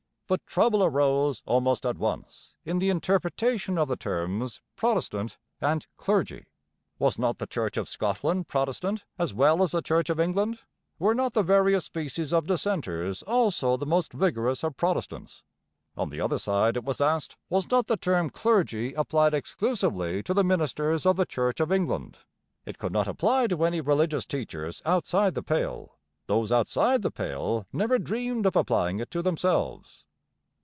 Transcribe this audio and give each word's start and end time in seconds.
But 0.31 0.47
trouble 0.47 0.81
arose 0.81 1.41
almost 1.45 1.85
at 1.85 1.97
once 1.97 2.53
in 2.63 2.79
the 2.79 2.89
interpretation 2.89 3.77
of 3.77 3.89
the 3.89 3.97
terms 3.97 4.61
'Protestant' 4.77 5.37
and 5.59 5.85
'clergy.' 5.97 6.45
Was 6.97 7.19
not 7.19 7.37
the 7.37 7.45
Church 7.45 7.75
of 7.75 7.89
Scotland 7.89 8.47
'Protestant' 8.47 9.03
as 9.19 9.33
well 9.33 9.61
as 9.61 9.71
the 9.71 9.81
Church 9.81 10.09
of 10.09 10.21
England? 10.21 10.59
Were 10.99 11.13
not 11.13 11.33
the 11.33 11.43
various 11.43 11.83
species 11.83 12.31
of 12.31 12.47
'Dissenters' 12.47 13.23
also 13.23 13.75
the 13.75 13.85
most 13.85 14.13
vigorous 14.13 14.63
of 14.63 14.77
'Protestants'? 14.77 15.43
On 15.97 16.07
the 16.07 16.21
other 16.21 16.37
side 16.37 16.77
it 16.77 16.85
was 16.85 17.01
asked, 17.01 17.35
Was 17.49 17.69
not 17.69 17.87
the 17.87 17.97
term 17.97 18.29
'clergy' 18.29 18.93
applied 18.93 19.33
exclusively 19.33 20.23
to 20.23 20.33
the 20.33 20.45
ministers 20.45 21.05
of 21.05 21.17
the 21.17 21.25
Church 21.25 21.59
of 21.59 21.73
England? 21.73 22.19
It 22.65 22.77
could 22.77 22.93
not 22.93 23.09
apply 23.09 23.47
to 23.47 23.65
any 23.65 23.81
religious 23.81 24.25
teachers 24.25 24.81
outside 24.85 25.33
the 25.35 25.43
pale; 25.43 25.97
those 26.27 26.53
outside 26.53 27.01
the 27.01 27.11
pale 27.11 27.67
never 27.73 27.99
dreamed 27.99 28.45
of 28.45 28.55
applying 28.55 28.99
it 28.99 29.11
to 29.11 29.21
themselves. 29.21 30.05